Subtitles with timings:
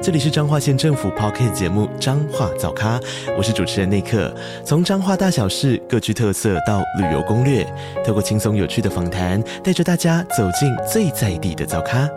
[0.00, 3.00] 这里是彰化县政府 Podcast 节目《彰化早咖》，
[3.36, 4.32] 我是主持人内克。
[4.64, 7.66] 从彰化大小事各具特色到旅游攻略，
[8.06, 12.08] 透过轻松有趣的访谈，带着大家走进最在地的早咖。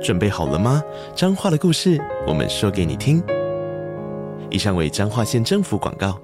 [0.00, 0.80] 准备好了吗？
[1.16, 3.20] 彰化的故事，我们说给你听。
[4.48, 6.16] 以上为彰化县政府广告。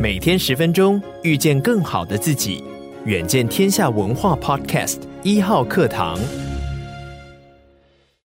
[0.00, 2.64] 每天十分钟，遇见更好的自己。
[3.04, 6.18] 远见天下文化 Podcast 一号课堂。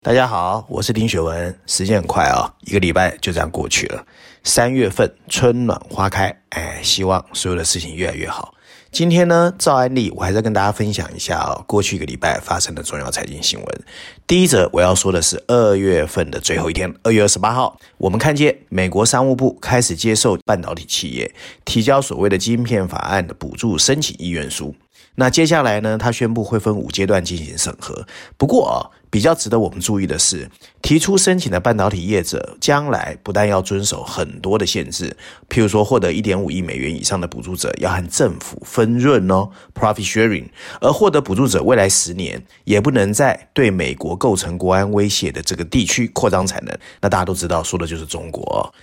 [0.03, 1.57] 大家好，我是丁雪文。
[1.65, 4.05] 时间很快啊、哦，一个礼拜就这样过去了。
[4.43, 8.53] 三月份春暖花开，哎，希望所有的事情越来越好。
[8.91, 13.83] 今天呢，照案例，我还是要跟大家分享一下啊、哦，过去一个礼拜发生的重要财经新闻。
[14.27, 24.75] 第一则我要说的是二月份的最后一天，二月二十八号，我们看见美国商务部开始接受半导体企业提交所谓的晶片法案的补助申请意愿书。
[25.15, 28.05] 那接下来呢，他宣布会分五阶段进行审核。
[28.35, 30.49] 不过啊，比较值得我们注意的是，
[30.81, 35.15] 提出申请的半导体业者将来不但要遵守很多的限制，
[35.47, 40.49] 譬如说获得一点五亿美元以上的补助者要和政府分润哦 （profit sharing），
[40.81, 46.75] 而获得补助者未来十年也不能在对美国构成国安威胁的这个地区扩张产能。
[46.99, 48.73] 那大家都知道，说的就是中国。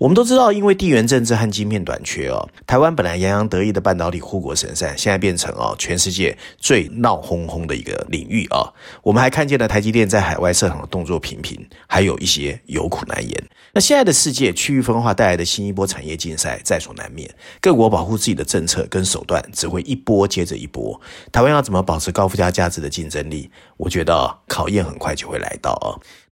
[0.00, 8.72] 我们都知道，因为地缘政治和晶片短缺哦，台湾本来洋洋得意的半导体护国神山，现在变成哦全世界最闹哄哄的一个领域啊。
[9.02, 13.44] 我们还看见了台积电在海外设厂的动作频频，还有一些有苦难言。
[13.74, 17.28] 那现在的世界区域分化带来的新一波产业竞赛在所难免，
[17.60, 20.98] 各国保护自己的政策跟手段只会一波接着一波。
[21.30, 23.50] 台湾要怎么保持高附加价值的竞争力？
[23.76, 25.92] 我觉得考验很快就会来到啊。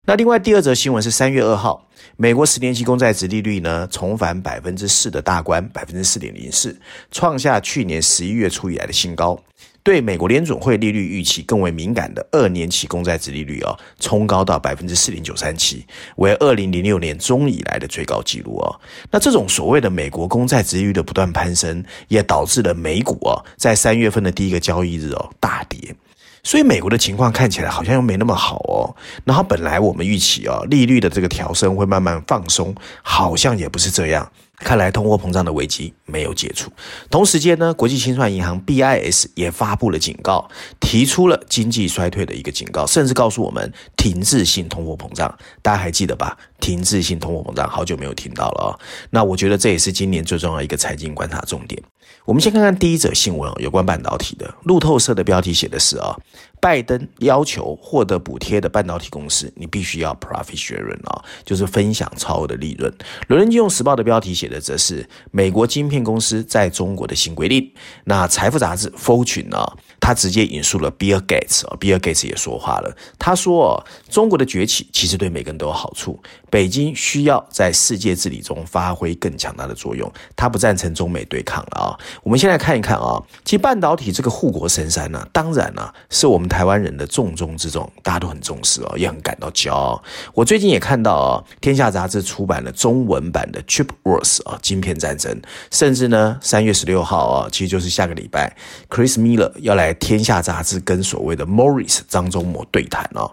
[0.05, 1.87] 那另外第二则新闻是三月二号，
[2.17, 6.77] 美国十年期公债殖利率呢重返百分之四的大关，百分之四点零四，
[7.09, 9.41] 创下去年十一月初以来的新高。
[9.81, 15.85] 对美国联准会利率预期更为敏感的二年期公债殖利率哦，冲高到百分之四点九三七，
[16.17, 18.79] 为二零零六年中以来的最高纪录哦。
[19.09, 25.95] 那这种所谓的美国公债殖利率的不断攀升，也导致了美股哦在三月份的第一个交易日哦大跌。
[26.43, 28.95] 所以美国的情况看起来好像又没那么好哦。
[29.23, 34.29] 然后本来我们预期哦，利率的这个调升会慢慢放松，好像也不是这样。
[34.63, 36.71] 看来通货膨胀的危机没有解除。
[37.09, 45.37] 同时间呢，国际清算银行 BIS 也发布了警告，提出了经济衰退的一个警告，甚至告诉我们停滞性通货膨胀。
[45.61, 46.37] 大家还记得吧？
[46.59, 48.79] 停滞性通货膨胀，好久没有听到了哦。
[49.09, 51.81] 那我觉得这也是今年最重要一个财经观察重点。
[52.25, 54.53] 我们先看看第一则新闻哦，有关半导体的。
[54.63, 56.15] 路透社的标题写的是啊，
[56.63, 62.89] 拜登要求获得补贴的半导体公司，你必须要 profit sharing 啊，就是分享超额的利润。
[63.27, 67.69] 伦敦金融时报的标题写的则是美国晶片公司在中国的新规定。
[68.05, 69.61] 那财富杂志 Fortune 呢，
[70.05, 76.19] 他直接引述了 Bill Gates 啊，Bill Gates 也说话了，他说中国的崛起其实对每个人都有好处，
[76.49, 80.11] 北京需要在世界治理中发挥更强大的作用。
[80.35, 81.97] 他不赞成中美对抗了啊。
[82.21, 90.03] 我们先来看一看啊，其实半导体这个护国神山呢，当然呢是我们台湾人的重中之重，大家都很重视哦，也很感到骄傲。
[90.33, 98.53] 我最近也看到啊，天下杂志出版了中文版的 Chip Wars 啊，晶片战争，甚至呢，三月十六号啊，其实就是下个礼拜
[98.89, 103.31] ，Chris Miller 要来天下杂志跟所谓的 Morris 张忠谋对谈哦。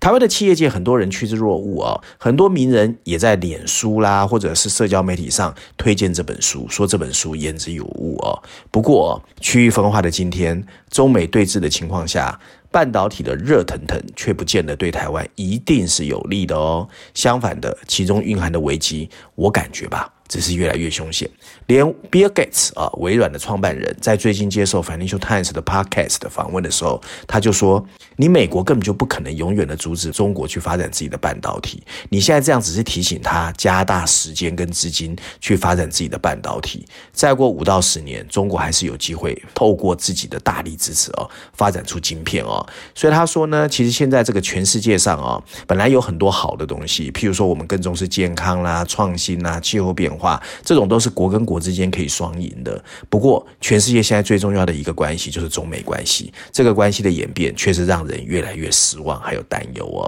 [0.00, 8.36] 台湾的企业界很多人趋之若鹜啊，很多名人也在脸书啦，或者是社交媒体上推荐这本书，说这本书言之有物啊。
[8.70, 12.36] 不过区域分化的今天，中美对峙的情况下，
[12.72, 16.88] 半导体的热腾腾却不见得对台湾一定是有利的哦。
[17.14, 20.12] 相反的，其中蕴含的危机，我感觉吧。
[20.32, 21.28] 只是越来越凶险，
[21.66, 27.86] 连 Bill Gates 啊，微软的创办人，在最近接受 Financial Times 的 Podcast 的访问的时候，他就说
[28.16, 31.82] ：“你美国根本就不可能永远的阻止中国去发展自己的半导体。
[32.08, 36.86] 你现在这样只是提醒他加大时间跟资金去发展自己的半导体。
[37.12, 42.66] 再过五到十年，中国还是有机会透过自己的大力支持哦，发展出晶片哦。
[42.94, 50.21] 所以他说呢，其实现在这个全世界上啊，本来有很多好的东西，譬如说我们更重视健康啦、创新啦、气候变化。
[50.22, 52.82] 化，这种都是国跟国之间可以双赢的。
[53.08, 60.06] 不过，全世界现在最重要的一个关系就是中美关系，这个关系的演变确实让人越来越失望，还有担忧哦。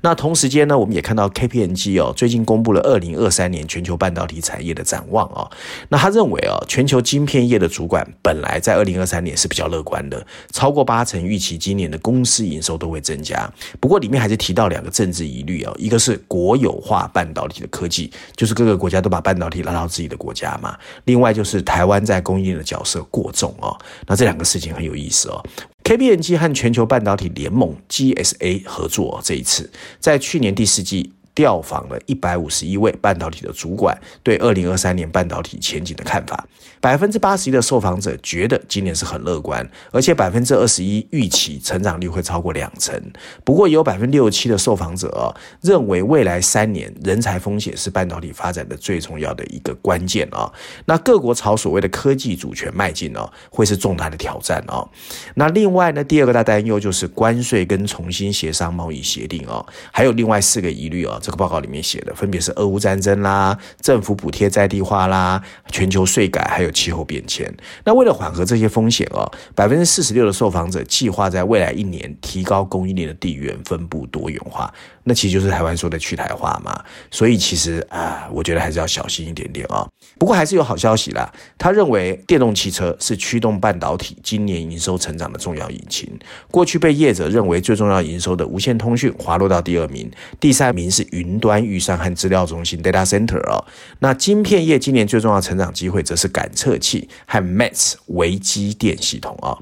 [0.00, 5.50] 那同时间呢，我们也看到 KPMG 哦，最近公布了二零二三年全球半导体产业的展望哦。
[5.90, 13.52] 那他认为哦，全球晶片业的主管本来在二零二三年是比较乐观的，超过八成预期今年的公司营收都会增加。
[13.78, 20.78] 不过里面还是提到两个政治疑虑哦，一个是国有化半导体的科技，就是各个国家都把半导拉到自己的国家嘛。
[21.04, 23.76] 另外就是台湾在供应链的角色过重哦。
[24.06, 25.44] 那这两个事情很有意思哦。
[25.84, 31.12] KPMG 和全球半导体联盟 GSA 合作哦，这一次在去年第四季。
[31.34, 36.46] 调访了一百五十一位半导体的主管，对二零二三年半导体前景的看法。
[36.80, 42.98] 百分之八十一的受访者觉得今年是很乐观，而且百分之二十一预期成长率会超过两成。
[43.44, 50.50] 不过，有百分之六十七的受访者哦，认为未来三年人才风险是半导体发展的最重要的一个关键哦。
[50.86, 54.88] 那各国朝所谓的科技主权迈进哦，会是重大的挑战哦。
[55.34, 61.20] 那另外呢，第二个大担忧就是关税跟重新协商贸易协定哦，还有另外四个疑虑哦。
[61.36, 67.52] 报告里面写的分别是俄乌战争啦、政府补贴在地化啦、全球税改，还有气候变迁。
[67.84, 74.72] 那为了缓和这些风险哦，百分之四十六的受访者计划在未来一年提高供应链的地缘分布多元化。
[75.02, 76.84] 那其实就是台湾说的去台化嘛。
[77.10, 79.88] 所以其实啊，我觉得还是要小心一点点哦。
[80.18, 81.32] 不过还是有好消息啦。
[81.58, 86.08] 他认为电动汽车是驱动半导体今年营收成长的重要引擎。
[86.50, 93.64] 过去被业者认为最重要营收的无线通讯滑落到第二名，第三名是云端运算和资料中心 （data center） 啊。
[94.00, 99.56] 那晶片业今年最重要的成长机会则是感测器和 MEMS 微机电系统啊。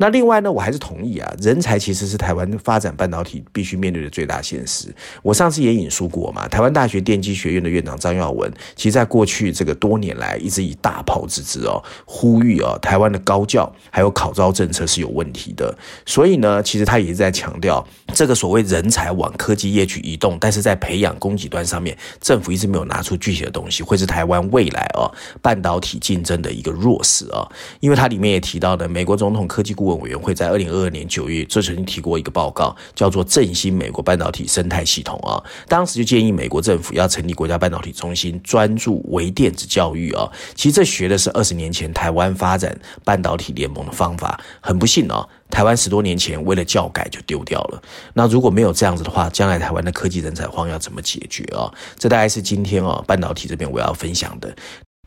[0.00, 4.94] 那另外呢，我还是同意啊，人才其实是台湾发展半导体必须面对的最大现实。
[5.22, 15.76] 我上次也引述过嘛，台湾大学电机学院的院长张耀文，其实在过去这个多年来，一直以大炮之姿哦，呼吁哦，台湾的高教还有考招政策是有问题的。
[16.06, 17.84] 所以呢，其实他也是在强调，
[18.14, 25.10] 这个所谓人才往科技业去移动，但是在培养供给端上面，政府一直没有拿出具体的东西，会是台湾未来哦
[25.42, 27.42] 半导体竞争的一个弱势啊。
[27.80, 29.87] 因为它里面也提到的，美国总统科技顾。
[29.96, 35.42] 委员会在二零二二年九月，这曾经提过一个报告，叫做“振兴美国半导体生态系统”啊。
[35.66, 40.30] 当时就建议美国政府要成立国家半导体中心，专注微电子教育啊。
[40.54, 44.40] 其实这学的是二十年前台湾发展半导体联盟的方法。
[44.60, 47.82] 很不幸啊，台湾十多年前为了教改就丢掉了。
[48.14, 51.72] 那如果没有这样子的话，将来台湾的科技人才荒要怎么解决啊？
[51.98, 54.54] 这大概是今天啊半导体这边我要分享的。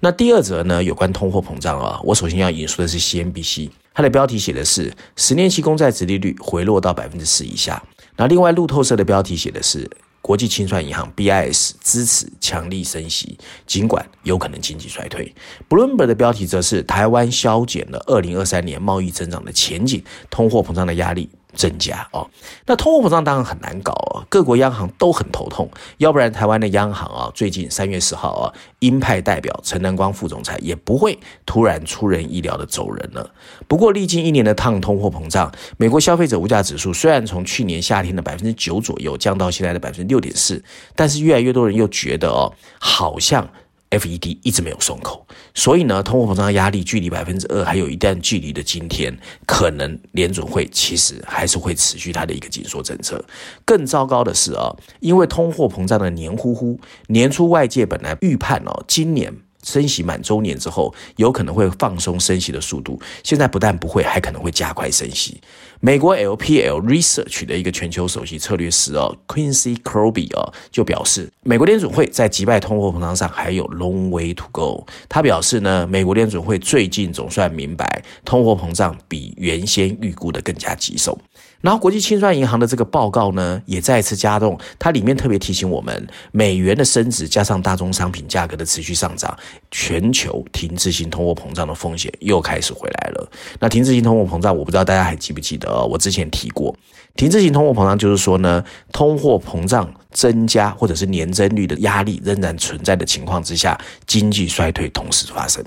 [0.04, 3.70] 那第二则呢，有关通货膨胀啊，我首先要引述的是 CNBC。
[3.94, 7.82] 它的标题写的是十年期公债殖利率回落到百分之四以下。
[8.16, 9.90] 那另外路透社的标题写的是
[10.22, 15.34] 国际清算银行 BIS 支持强力升息，尽管有可能经济衰退。
[15.68, 21.30] Bloomberg 的标题则是台湾削减了二零二三年贸易增长的前景，通货膨胀的压力。
[21.54, 22.30] 增加哦，
[22.66, 33.30] 那通货膨胀当然很难搞哦，各国央行都很头痛，要不然台湾的央行啊，最近三月十号啊，鹰派代表陈南光副总裁也不会突然出人意料的走人了。
[33.68, 40.64] 不过历经一年的抗通货膨胀，美国消费者物价指数虽然从去年夏天的百分之九左右降到现在的百分之六点四，
[40.96, 43.50] 但是越来越多人又觉得哦，好像。
[43.92, 49.16] FED 一直没有松口，所以呢，通货膨胀压力距离百分之二还有一段距离的今天，
[49.46, 53.24] 可能联准会其实还是会持续它的一个紧缩政策。
[53.66, 59.34] 更糟糕的是啊，因为通货膨胀的黏糊糊，年初外界本来预判哦，今年。
[59.64, 63.00] 升息满周年之后，有可能会放松升息的速度。
[63.24, 65.40] 现在不但不会，还可能会加快升息。
[65.80, 74.86] 美国 LPL Research 的一个全球首席策略师哦，Quincy Krobby 哦，就表示，美国联准会在击败通货膨胀上还有 long way to go。
[75.10, 81.18] 他表示呢，美国联准会最近总算明白，通货膨胀比原先预估的更加棘手。
[81.62, 84.60] 然后，国际清算银行的这个报告呢，也再次加重。
[84.80, 89.38] 它里面特别提醒我们，美元的升值加上大宗商品价格的持续上涨，
[89.70, 93.32] 全球停滞性通货膨胀的风险又开始回来了。
[93.60, 95.86] 那停滞性通货膨胀，我不知道大家还记不记得？
[95.86, 96.76] 我之前提过，
[97.16, 105.64] 停滞性通货膨胀就是说呢，通货膨胀增加或者是年增率的压力仍然存在的情况之下，经济衰退同时发生。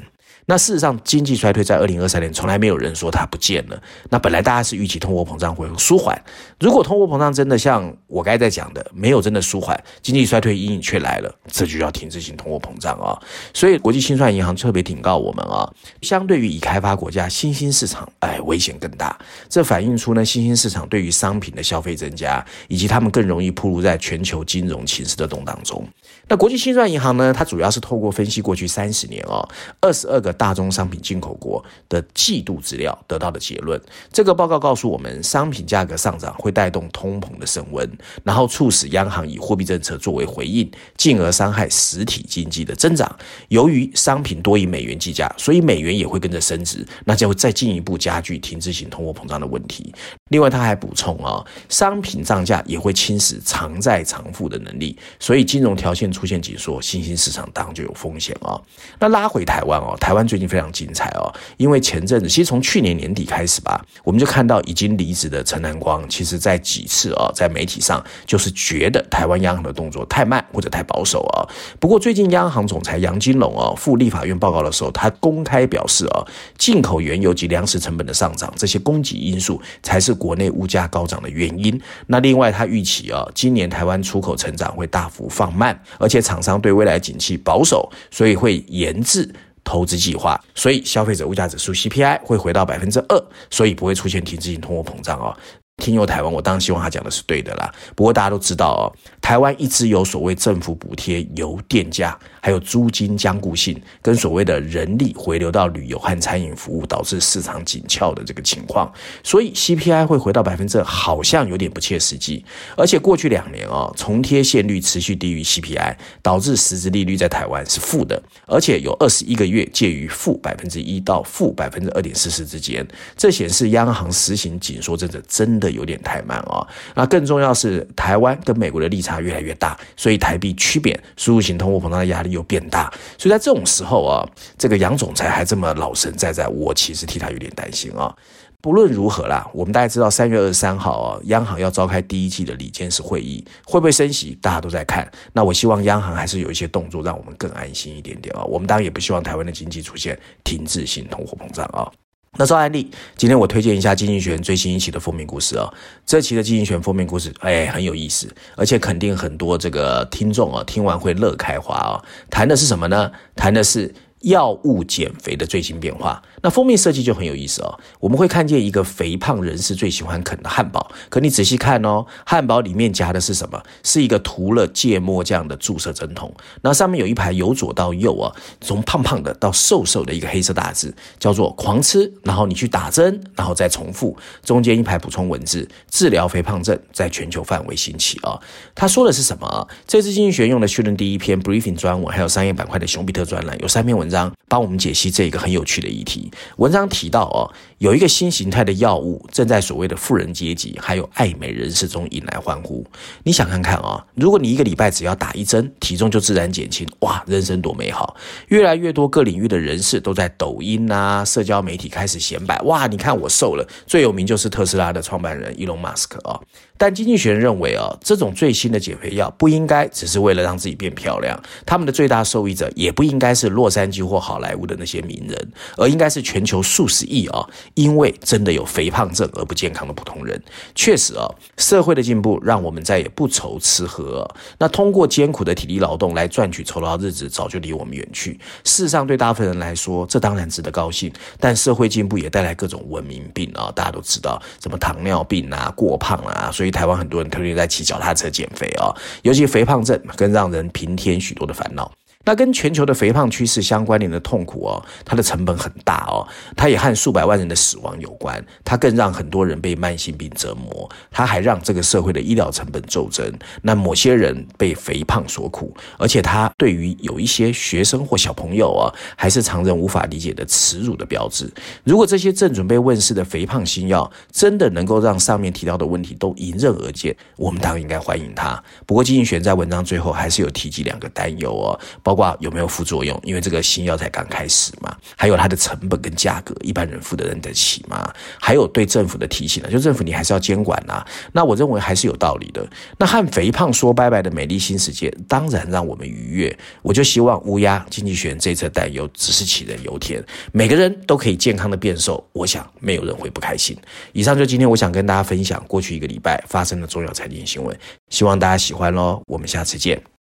[0.47, 3.83] 那事实上，经济衰退在二零二三年从来没有人说它不见了。
[4.11, 6.21] 那本来大家是预期通货膨胀会舒缓，
[6.61, 13.19] 如果通货膨胀真的像我刚才在讲的，没有真的舒缓，经济衰退阴影却来了，这就叫停滞性通货膨胀啊。
[13.55, 15.71] 所以国际清算银行特别警告我们啊，
[16.03, 19.19] 相对于已开发国家，新兴市场哎危险更大。
[19.49, 25.87] 这反映出呢，新兴市场对于商品的消费增加，以及他们更容易暴露在全球金融情势的动荡中。
[26.29, 29.47] 那国际清算银行呢，它主要是透过分析过去三十年哦，
[29.81, 33.81] 二十二个大宗商品进口国的季度资料得到的结论。
[34.13, 37.91] 这个报告告诉我们，商品价格上涨会带动通膨的升温，
[38.23, 43.11] 然后促使央行以货币政策作为回应，进而伤害实体经济的增长。
[43.49, 49.95] 由于商品多以美元计价，所以美元也会跟着升值，那就会再进一步加剧停滞性通货膨胀的问题。
[50.31, 58.61] 另外，他还补充啊，商品涨价也会侵蚀偿债偿付的能力，所以金融条件出现紧缩，新兴市场当然就有风险啊。
[58.99, 71.47] 那拉回台湾哦，台湾最近非常精彩哦，因为前阵子其实从去年年底开始吧，我们就看到已经离职的陈南光，其实在几次啊，在媒体上就是觉得台湾央行的动作太慢或者太保守啊。
[71.79, 76.25] 不过最近央行总裁杨金龙哦，赴立法院报告的时候，他公开表示啊，
[76.59, 81.81] 进口原油及粮食成本的上涨，这些供给因素才是国内物价高涨的原因。
[82.07, 89.29] 那另外他预期啊，今年台湾出口成长会大幅放慢，而且厂商对未来景气保守，所以会延滞
[89.65, 95.35] 投资计划，所以消费者物价指数 CPI 会回到百分之二，所以不会出现停滞性通货膨胀哦。
[95.79, 97.71] 听友台湾，我当然希望他讲的是对的啦。
[97.97, 98.85] 不过大家都知道哦，
[99.21, 108.91] 台湾一直有所谓政府补贴油电价，还有租金僵固性，跟所谓的人力回流到旅游和餐饮服务，导致市场紧俏的这个情况。
[109.25, 112.45] 所以 CPI 会回到百分之二，好像有点不切实际。
[112.77, 122.87] 而且过去两年哦，重贴现率持续低于 CPI，导致实质利率在台湾是负的，而且有二十一个月介于负百分之一到负百分之二点四四之间。
[123.17, 134.29] 这显示央行实行紧缩政策真的这有点太慢哦，那更重要是台湾跟美国的利差越来越大，所以台币趋贬，输入型通货膨胀的压力又变大，所以在这种时候啊，
[134.59, 138.15] 这个杨总裁还这么老神在在，我其实替他有点担心啊。
[138.61, 145.11] 不论如何啦，我们大家知道三月二十三号啊，央行要召开第一季的理监事会议，会不会升息，大家都在看。
[145.33, 148.45] 那我希望央行还是有一些动作，让我们更安心一点点啊。
[148.45, 151.91] 我们当然也不希望台湾的经济出现停滞性通货膨胀啊。
[152.37, 155.73] 那照案例，今天我推荐一下《经济学人》最新一期的封面故事哦。
[156.05, 162.03] 这期的《经济学人》封面故事，哎，很有意思，而且肯定很多这个听众啊，听完会乐开花哦。
[162.29, 163.11] 谈的是什么呢？
[163.37, 166.21] 谈的是药物减肥的最新变化。
[166.45, 173.59] 那封面设计就很有意思哦，我们会看见一个肥胖人士最喜欢啃的汉堡，可你仔细看哦，汉堡里面夹的是什么？
[173.83, 188.39] 是一个涂了芥末酱的注射针筒，那上面有一排由左到右啊，从胖胖的到瘦瘦的一个黑色大字，叫做“狂吃”，然后你去打针，然后再重复，中间一排补充文字，治疗肥胖症在全球范围兴起啊。
[188.75, 189.67] 他说的是什么？
[189.87, 196.31] 这次经济学用的序论第一篇 briefing 专文，还有商业板块的熊彼特专栏，有三篇文章帮我们解析这个很有趣的议题。
[196.57, 202.85] 文章提到哦，有一个新形态的药物正在所谓的富人阶级还有爱美人士中引来欢呼。
[203.23, 208.17] 你想看看啊，如果你一个礼拜只要打一针，体重就自然减轻，哇，人生多美好！
[208.49, 213.67] 越来越多各领域的人士都在抖音啊、社交媒体开始显摆，哇，你看我瘦了。
[213.87, 216.41] 最有名就是特斯拉的创办人伊隆马斯克啊。
[216.77, 230.43] 但经济学人认为啊，这种最新的减肥药不应该只是为了让自己变漂亮，他们的最大受益者也不应该是洛杉矶或好莱坞的那些名人，而应该是全球数十亿啊，因为真的有肥胖症而不健康的普通人。
[230.75, 234.29] 确实啊，社会的进步让我们再也不愁吃喝，
[234.59, 238.33] 那通过艰苦的体力劳动来赚取酬劳日子早就离我们远去。
[238.65, 246.64] 事实上，对大部分人来说，这当然值得高兴，但社会进步也带来各种文明病啊，大家都知道，什么糖尿病啊、过胖啊，所以。
[246.65, 248.89] 所以台湾很多人特别在骑脚踏车减肥啊，
[249.21, 251.93] 尤其肥胖症更让人平添许多的烦恼。
[252.25, 256.27] 那跟全球的肥胖趋势相关联的痛苦哦，它的成本很大哦，
[256.57, 263.31] 它也和数百万人的死亡有关，它更让很多人被慢性病折磨，它还让这个社会的医疗成本骤增。
[263.63, 271.51] 那某些人被肥胖所苦，而且它对于有一些学生或小朋友啊，还是常人无法理解的耻辱的标志。
[271.85, 278.63] 如果这些正准备问世的肥胖新药真的能够让上面提到的问题都迎刃而解，我们当然应该欢迎它。
[278.87, 288.09] 不过经济学人在文章最后还是有提及两个担忧哦，包包括有没有副作用，因为这个新药才刚开始嘛，还有它的成本跟价格，一般人付得得起吗？
[288.41, 291.07] 还有对政府的提醒呢，就政府你还是要监管呐、啊。
[291.33, 292.65] 那我认为还是有道理的。
[292.97, 296.57] 那和肥胖说拜拜的美丽新世界，当然让我们愉悦。
[296.83, 303.77] 我就希望乌鸦经济学人这次担忧只是杞人忧天，每个人都可以健康的变瘦，我想没有人会不开心。
[304.13, 307.77] 以上就今天我想跟大家分享过去一个礼拜发生的重要财经新闻，
[308.09, 309.21] 希望大家喜欢喽。
[309.27, 310.14] 我们下次见。